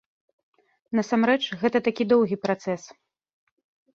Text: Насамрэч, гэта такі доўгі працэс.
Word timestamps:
Насамрэч, 0.99 1.43
гэта 1.63 1.77
такі 1.87 2.03
доўгі 2.13 2.37
працэс. 2.45 2.83